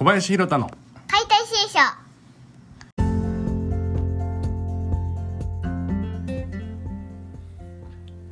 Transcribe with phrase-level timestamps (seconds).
[0.00, 0.70] 小林弘太の。
[1.08, 1.78] 解体新書。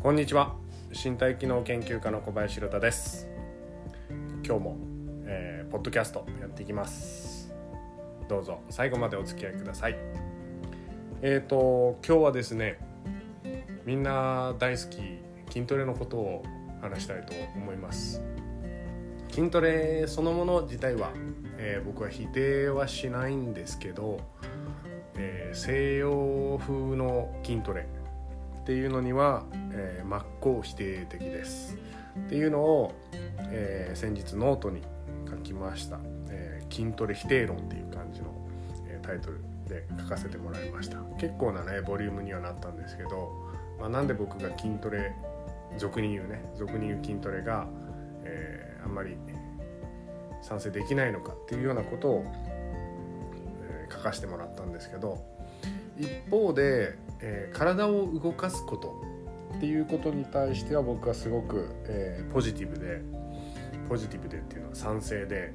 [0.03, 0.55] こんにちは。
[1.05, 3.29] 身体機能研究家の小林弘太です。
[4.43, 4.79] 今日も、
[5.27, 7.53] えーポッドキャストやっていきます。
[8.31, 9.99] どうぞ最後までお付き合いください。
[11.21, 12.79] えーと今日はですね
[13.85, 15.03] みんな大好き
[15.53, 16.43] 筋トレのことを
[16.81, 18.23] 話したいと思います
[19.31, 21.11] 筋トレそのもの自体は、
[21.59, 24.21] えー僕は否定はしないんですけど、
[25.17, 27.87] えー西洋風の筋トレ
[28.63, 31.77] っていうのには、えー真っ向否定的です。
[32.19, 32.95] っていうのを、
[33.51, 34.83] えー先日ノートに
[35.29, 38.35] 書きました、えー筋トレ否定論っていう感じの、
[38.89, 40.99] えータイトルで書かせてもらいました。
[41.19, 43.33] 結構なねボリュームにはなったんですけど、
[43.79, 45.13] まあ、なんで僕が筋トレ
[45.77, 47.67] 俗に言うね俗に言う筋トレが、
[48.25, 49.17] えーあんまり
[50.41, 52.25] 賛成できないのかっていうようなことを、
[53.63, 55.23] え書かせてもらったんですけど
[55.99, 59.03] 一方で、えー体を動かすこと
[59.57, 63.03] っていうことに対しては僕はすごく、えーポジティブで
[63.89, 65.53] ポジティブでっていうのは賛成で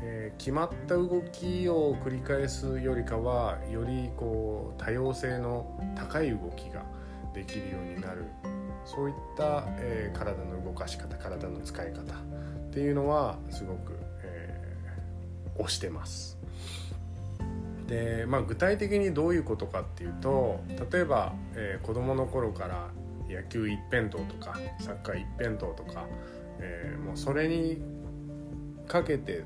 [0.00, 6.84] で決まった動きを繰り返すよりかはよりこう多様性の高い動きが
[7.34, 8.26] できるようになる
[8.88, 12.04] そういった、えー体の動かし方体の使い方っ
[12.72, 16.38] ていうのはすごく、えー推してます。
[17.86, 20.60] でまあ、具体的にどういうことかっていうと
[20.92, 22.88] 例えば、えー子どもの頃から
[23.28, 26.06] 野球一辺倒とかサッカー一辺倒とか、
[26.60, 27.82] えーもうそれに
[28.86, 29.44] かけて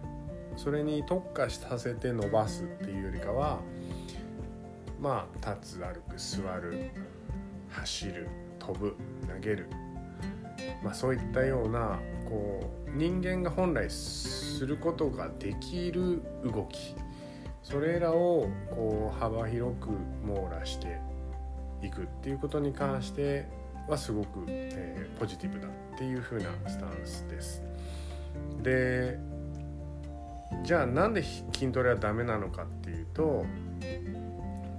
[0.57, 3.61] それに特化させて伸ばすっていうよりかは
[5.01, 6.91] まあ立つ歩く座る
[7.71, 8.29] 走る
[8.65, 8.97] 飛ぶ
[9.27, 9.69] 投げる、
[10.85, 16.95] まあ、そういったようなこう人間が本来することができる動き。
[17.63, 19.89] それらをこう幅広く
[20.27, 20.99] 網羅して
[21.81, 23.47] いくっていうことに関して
[23.89, 27.63] はすごく、えーポジティブだっていう風なスタンスです。
[28.63, 29.19] で
[30.65, 33.47] じゃあなんで筋トレはダメなのかっていうと、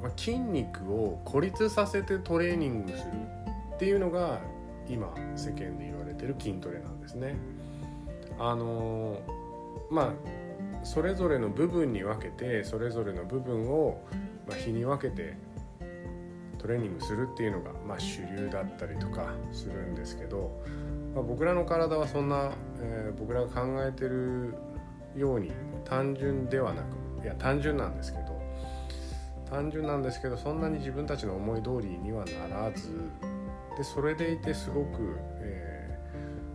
[0.02, 3.12] まあ筋肉を孤立させてトレーニングする。
[3.84, 4.40] っていうのが
[4.88, 7.36] 今世間で言われてる筋トレなんですね。
[8.40, 9.20] あの
[9.92, 14.02] まあそれぞれの部分に分けてそれぞれの部分を、
[14.48, 15.36] まあ、日に分けて
[16.60, 20.64] トレーニングするっていうのが、まあ、主流だったりとかするんですけど、
[21.14, 24.54] まあ、僕らの体はそんな、えー僕らが考えてる
[25.14, 25.52] ように
[25.84, 28.42] 単純ではなくいや単純なんですけど
[29.50, 33.12] 単純なんですけどそんなに自分たちの思い通りにはならず
[33.78, 35.74] でそれでいてすごく、えー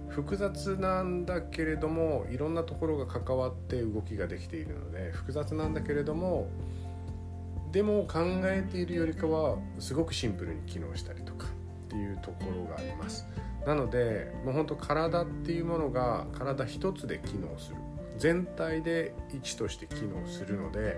[0.09, 6.49] 複雑なんだけれどもいろんなところが関わって動きができているので複雑なんだけれども
[7.71, 11.51] でも考えているよりかはすごくシンプルに機能したりとかっ
[11.89, 13.27] ていうところがあります。
[13.65, 17.77] なのでもう本当体っていうものが体一つで機能する。
[18.17, 20.97] 全体で一として機能するので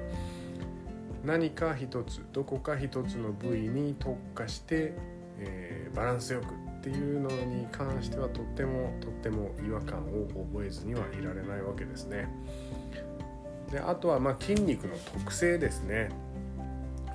[1.25, 4.95] 何か一つどこか一つの部位に特化して、
[5.41, 12.29] えーバランスよくっていうのに関してはとってもとっても違和感を覚えずにはいられないわけですね。
[13.71, 16.09] であとはま筋肉の特性ですね。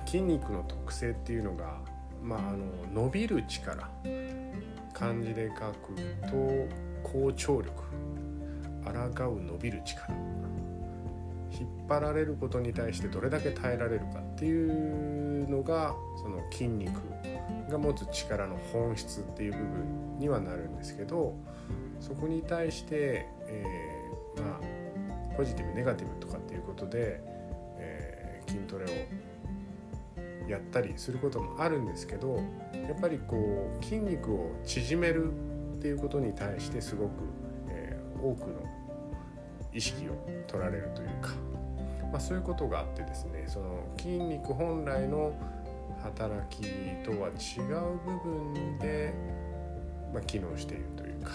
[0.06, 1.80] 筋肉の特性っていうのが、
[2.22, 3.90] まあ、あの伸びる力
[4.92, 5.94] 漢字で書く
[6.30, 6.68] と
[7.02, 7.72] 好張力
[8.84, 10.14] 抗う伸びる力。
[11.58, 15.94] 引っ張られることに対してどれだけ耐えられるかっていうのが
[16.26, 17.00] その筋肉
[17.70, 21.36] が持つ力の本質っていう部分にはなるんですけど
[22.00, 24.60] そこに対して、えーまあ
[25.36, 27.20] ポジティブネガティブとかっていうことで、
[27.78, 28.84] えー筋トレ
[30.46, 32.36] をやったりすることもあるんですけど
[32.72, 33.36] やっぱりこ
[33.80, 35.32] う筋肉を縮める
[35.78, 37.10] っていうことに対してすごく、
[37.68, 38.62] えー多くの
[39.72, 40.12] 意識を
[40.46, 41.30] 取られるというか、
[42.10, 45.32] まあ、そういうことがあってですねその筋肉本来の
[46.06, 46.62] 働き
[47.04, 49.14] とは違う部分で、
[50.12, 51.32] まあ、機能しているというか、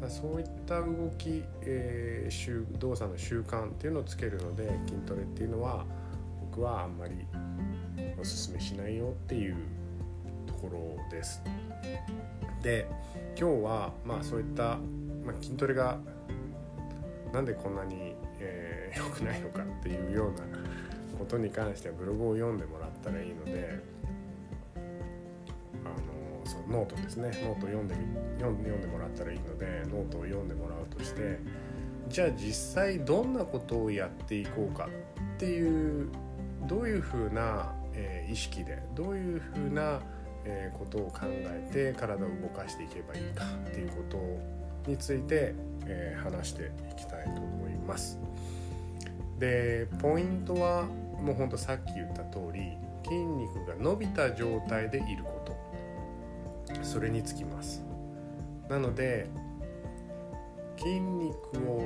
[0.00, 5.84] まあ、そういった動き、えー動作の習慣っていうのをつけるので筋トレっていうのは
[6.40, 7.26] 僕はあんまり
[8.20, 9.56] おすすめしないよっていう
[10.46, 11.42] ところです。
[12.62, 12.86] で
[13.38, 14.78] 今日はまあそういった、
[15.24, 15.98] まあ、筋トレが
[17.32, 20.40] なんでこんなに、えー良くないのかっていうような
[21.18, 23.78] ことに関してはブログを読んでもらったらいいので
[25.90, 27.94] あのそうノートですねノート読んで
[28.38, 31.38] 読ん読んでもらったらいいのでノートを読んでもらうとして
[32.08, 34.88] じゃあ実際どんなことをやっていこうか
[35.36, 36.08] っていう
[36.66, 40.00] どういうふうな、えー、意識でどういうふうな、
[40.44, 43.96] えー、ことを考えて体を動かしていけばいいかっていうこ
[44.84, 45.54] とについて、
[45.86, 48.18] えー、話していきたいと思います。
[49.38, 50.84] でポイントは
[51.22, 55.39] もうほんとさっき言った通り筋肉が伸びた状態でいること
[56.82, 57.82] それにつきます。
[58.68, 59.28] なので
[60.76, 61.82] 筋肉を、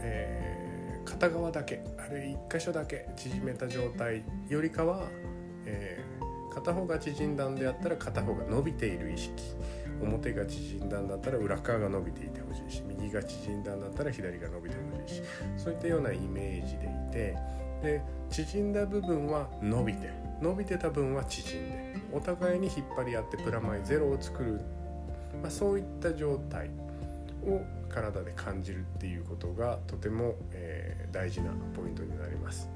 [0.00, 5.08] えー、片側だけあるいは1箇所だけ縮めた状態よりかは、
[5.64, 9.32] えー、片方が縮んだんであったら片方が伸びている意識
[10.02, 15.22] 表が縮んだんだったら裏側が伸びていてほしいし右が縮んだんだったら左が伸びてほしいし
[15.56, 17.36] そういったようなイメージでいて
[17.82, 20.10] で縮んだ部分は伸びて
[20.40, 21.85] 伸びてた分は縮んで
[22.16, 24.60] お互いに引っ張り合ってプラマイゼロを作る、
[25.42, 26.70] まあ、そういった状態
[27.44, 27.60] を
[27.90, 32.70] 体で感じるっていうことがとても、えー、大事なポイントになります。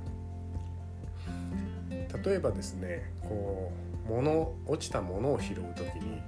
[2.24, 3.72] 例えばですねこ
[4.06, 6.20] う物落ちたものを拾う時に、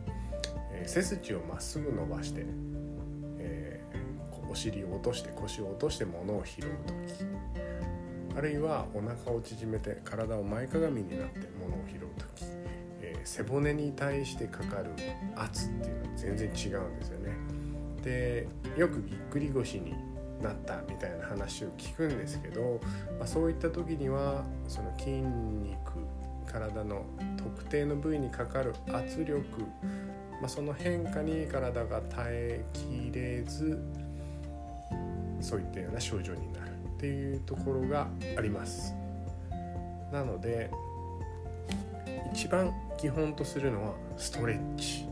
[0.73, 2.47] えー、背筋をまっすぐ伸ばして、
[3.39, 7.27] えー、お尻を落として腰を落として物を拾う時
[8.37, 12.52] あるいはお腹を縮めて体を前かがみになって物を拾う時、
[13.25, 14.91] 背骨に対してかかる
[15.37, 17.37] 圧っていうのは全然違うんですよね。
[18.03, 19.95] でよくぎっくり腰に
[20.43, 22.81] なったみたいな話を聞くんですけど、
[23.19, 25.79] まあ、そういった時にはその筋肉
[26.47, 27.05] 体の
[27.37, 29.43] 特定の部位にかかる圧力、
[30.41, 33.81] まあ、その変化に体が耐えきれず
[35.41, 38.95] そういったような症状になるっていうところがあります。
[40.13, 40.71] なので
[42.33, 42.73] 一番
[43.03, 45.09] 基本とするのはストレッチ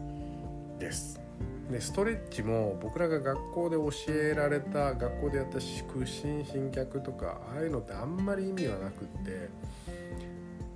[0.79, 1.21] です。
[1.69, 9.49] でストレッチも僕らが学校で教えられた学校でやった屈伸伸脚とかああいうのってあんまり意味はなくって。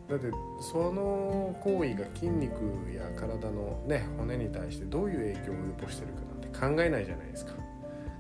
[0.09, 0.29] だって
[0.61, 2.53] その行為が筋肉
[2.93, 6.21] や体のね骨に対してどういう影響を及ぼしてるか
[6.59, 7.53] なんて考えないじゃないですか。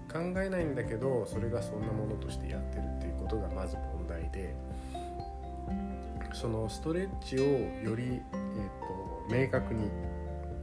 [0.08, 4.55] 考えないんだけどそれがそんなものとしてやってるっていうことがまず問題で。
[6.34, 8.94] そのストレッチをより、えーと
[9.28, 9.90] 明確に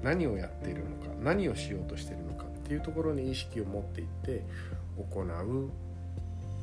[0.03, 4.45] 何をやっているのか何をしようとしているのかっていうところに意識を持っていって
[4.97, 5.69] 行う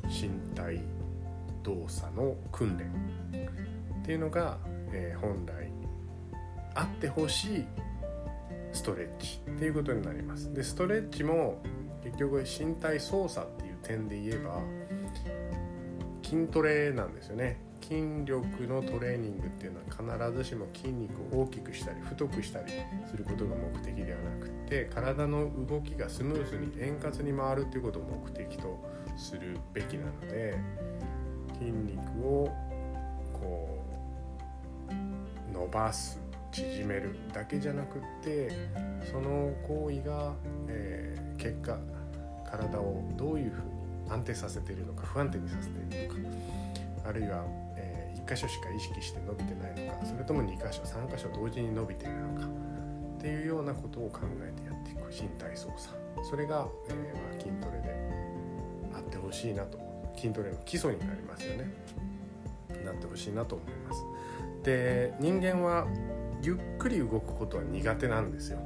[0.07, 0.81] 身体
[1.63, 2.85] 動作の訓練
[4.01, 4.57] っていうのが、
[4.91, 5.71] えー、本来
[6.75, 7.65] あってほしい
[8.71, 10.53] ストレッチっていうことになります。
[10.53, 11.61] でストレッチも
[12.03, 14.61] 結局身体操作っていう点で言えば
[16.23, 17.68] 筋トレなんですよね。
[17.89, 22.71] 筋力のトレーニングっていうのは必ずしも筋肉を大きくしたり太くしたり
[23.09, 28.79] することが目的ではなくて体の動きがスムーズに円滑に回るっていうことを目的と
[29.17, 30.55] するべきなので
[31.57, 32.49] 筋肉を
[33.33, 33.83] こ
[34.91, 36.19] う伸ばす
[36.51, 38.51] 縮めるだけじゃなくって
[39.11, 40.33] その行為が、
[40.67, 41.75] えー、結果
[42.45, 47.43] 体をどういうふうに安定させているのか不安定にさせているのかあるいは
[48.29, 52.45] 1箇所しか意識して伸びてないのかそれとも2箇所3箇所同時に伸びているのか
[53.17, 57.89] っていうようなことを考えてやっていく身体操作それが、えー、ま、筋トレで
[58.95, 59.79] あってほしいなと
[60.15, 61.71] 筋トレの基礎になりますよね。
[62.83, 64.05] なってほしいなと思います。
[64.63, 65.87] で人間は
[66.41, 68.59] ゆっくり動くことは苦手なんですよ。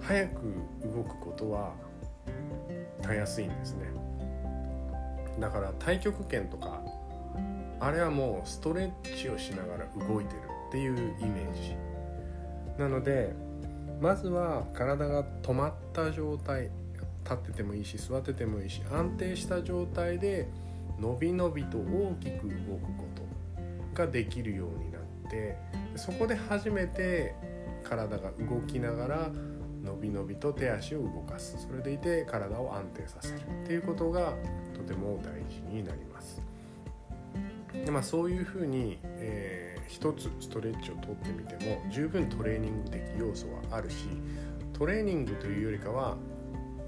[0.00, 1.74] 早く動くことは
[3.02, 3.86] たやすいんですね。
[5.38, 6.82] だから太極拳とか
[7.80, 11.76] あれはもうストレッチをしながら動いてるっていうイメージ
[12.78, 13.34] なので
[14.00, 16.70] まずは体が止まった状態
[17.24, 20.48] 立っててもいいし座っててもいいし安定した状態で
[20.98, 23.06] のびのびと大きく動くこ
[23.94, 25.56] とができるようになって
[25.96, 27.34] そこで初めて
[27.84, 29.30] 体が動きながら
[29.82, 34.34] のびのびと手足を動かすそれでいて体を安定させるっていうことが
[34.74, 36.07] とても大事になります。
[37.72, 44.06] でまあ、そういうふうに、えー、一つストレッチをとってみても十分トレーニング的要素はあるし
[44.72, 46.16] トレーニングというよりかは、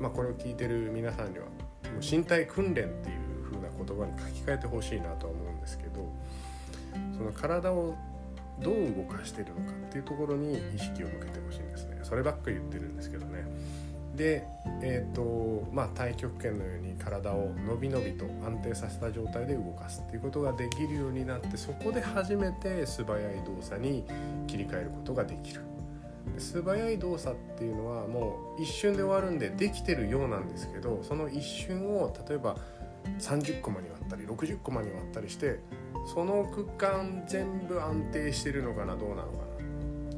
[0.00, 1.54] まあ、これを聞いてる皆さんにはもう
[2.00, 6.12] 身体訓練っていう風な言葉に書き換えてほしいなとは思うんですけど
[7.16, 7.96] その体を
[8.60, 11.98] どう動かしてるのかっていうところに意識を向けてほしいんですね。
[12.02, 13.44] そればっかり言ってるんですけどね。
[14.16, 14.44] で、
[14.82, 24.04] えーとまあ、太極拳のように体を伸び伸びと安定させた状態で動かすっていうことができるようになってそこで初めて素早い動作に
[24.46, 25.62] 切り替えることができる。
[26.38, 32.56] 素早い動作っていうのはもう一瞬で終わるんでできてるようなんですけどその一瞬を例えば
[33.18, 35.60] 30コマに割ったり60コマに割ったりして
[36.14, 39.38] その区間全部安定してるのかなどうなのか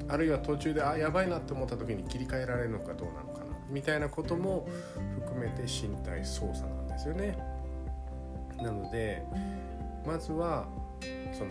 [0.09, 0.15] な。
[0.15, 3.32] あるいは途中であやばいなって思った時に切り替えられるのかどうなのか。
[3.73, 4.69] みたいなことも
[5.27, 7.37] 含めて身体操作なんですよね。
[8.59, 9.25] なので
[10.07, 10.69] まずは
[11.33, 11.51] その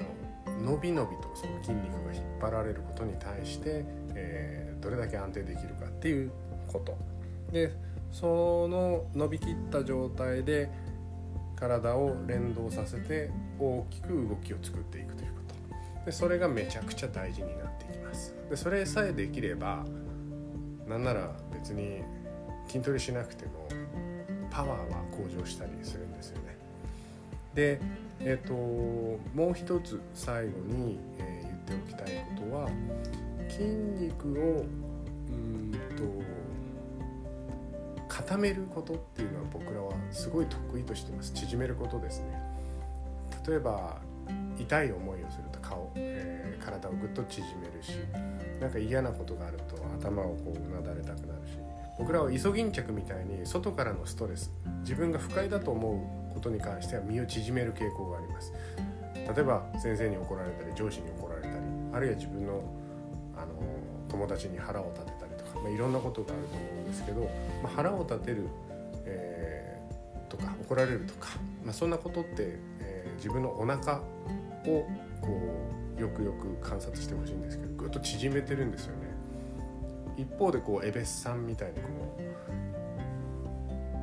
[0.61, 6.31] 伸び伸びとその筋肉が引っ張られることに対して、えー、どれだけ安定できるかっていう
[6.67, 6.97] こと。
[7.51, 7.73] で
[8.11, 10.69] その伸びきった状態で
[11.55, 15.41] 体を連動させて大きく動きを作っていくというこ
[15.99, 16.05] と。
[16.05, 18.35] でそれがめちゃくちゃ大事になっていきます。
[18.49, 19.85] でそれさえできれば
[20.91, 22.03] なんなら別に
[22.67, 23.67] 筋トレしなくても
[24.49, 26.57] パワーは向上したりするんですよね。
[27.55, 27.79] で
[28.19, 28.53] えっ、ー、と
[29.33, 32.69] もう一つ最後に、えー、言っておきたいことは
[33.49, 34.65] 筋肉を
[35.29, 36.03] うんと
[38.09, 41.31] 固めることっていうのは僕らはすごい得意としてます。
[41.31, 42.37] 縮めることですね。
[43.47, 44.01] 例えば
[44.59, 45.43] 痛い思いをする、
[46.71, 47.91] 体をぐっと縮めるし
[48.59, 51.57] なんか嫌なことがあると頭をこううなだれたくなるし
[51.97, 54.51] 僕らはイソギンチャクみたいに外からのストレス
[54.81, 58.53] 自分が不快だと思うことに関しては身を縮める傾向があります。
[59.13, 61.53] 例えば先生に怒られたり上司に怒られたり
[61.93, 62.63] あるいは自分の
[63.35, 63.53] あの
[64.09, 67.21] 友達に腹を立てたりとかまあ、いろんなことがあると思うんですけど、
[67.63, 68.47] まあ、腹を立てる、
[69.05, 71.29] えー、とか怒られるとか、
[71.63, 74.01] まあ、そんなことって、えー、自分のお腹を
[74.65, 74.87] こ
[75.90, 79.11] うよくよく観察してほしいんですけどぐっと縮めてるんですよね。
[80.17, 82.17] 一方でこうエベスさんみたいにこ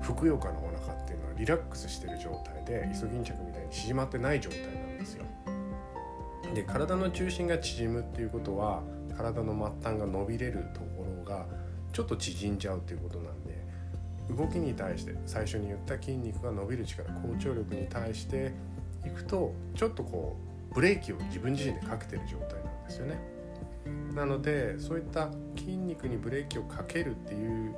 [0.00, 5.25] うふくよかなお腹っていうのはリラックスしてる状態でイソギンチャクみたいに縮まってない状態なんですよ。
[6.55, 8.83] で体の中心が縮むっていうことは
[9.17, 9.52] 体の
[9.83, 11.47] 末端が伸びれるところが
[11.93, 13.59] ちょっと縮んじゃうっていうことなんで
[14.31, 18.52] 動きに対して最初に言った筋肉が伸びる力好調力に対して
[19.05, 23.18] いくとちょっとこうブレーキを自分自身でかけてる状態なんですよね。
[24.14, 27.75] なのでそういった筋肉にブレーキをかけるっていう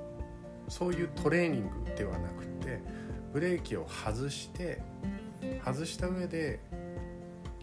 [0.68, 2.80] そういうトレーニングではなくて
[3.32, 4.80] ブレーキを外して
[5.64, 6.60] 外した上で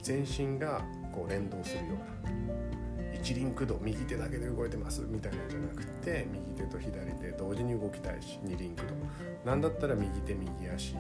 [0.02, 10.96] 全身がこう連動するような一輪駆動右手だけで動いてますみたいなんじゃなくて右手と左手同時に動きたいし二輪駆動なんだったら右手右足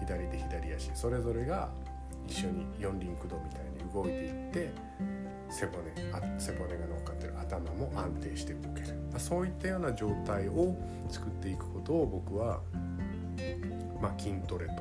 [0.00, 1.70] 左手左足それぞれが
[2.28, 4.72] 一緒に四輪駆動みたいに動いていって
[5.50, 5.78] 背骨
[6.12, 10.76] あ背骨が乗っかってる頭も安定して動ける、まあ、そういったような状態を
[11.08, 12.60] 作っていくことを僕は、
[14.00, 14.72] まあ、筋トレと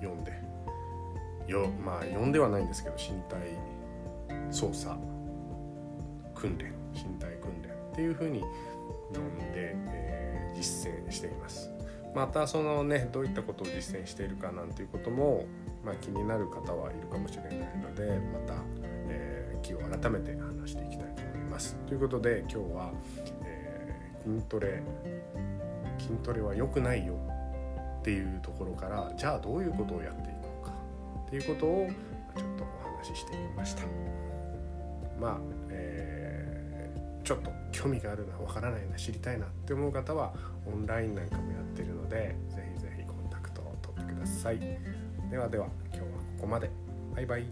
[0.00, 0.32] 呼んで
[1.46, 3.58] よまあ呼んではないんですけど身体
[4.50, 4.96] 操作
[6.34, 11.70] 訓練身体訓練っていうふうに呼んで、えー、実践しています。
[12.14, 15.46] またそのねどういったことを実践しているかなんていうことも、
[15.84, 18.54] まあ、気になる方はいるかもしれないのでまた、
[19.08, 21.76] えー、気を改めて話していきたいと思います。
[21.86, 22.92] ということで今日は、
[23.44, 24.82] えー、筋トレ
[25.98, 27.14] 筋トレは良くないよ
[28.00, 30.72] っていうところからじゃあどういうことをやっていこうか
[31.26, 31.88] っていうことを
[32.36, 33.82] ちょっとお話ししてみました。
[35.20, 35.38] まあ、
[35.70, 36.44] えー
[37.24, 40.34] ちょっと興味があるなわからないな知りたいなって思う方は
[40.66, 45.03] オンラインなんかもやってるのでぜひぜひコンタクトを取ってください。
[45.34, 46.70] ではでは今日はここまで。
[47.12, 47.44] バイバイ。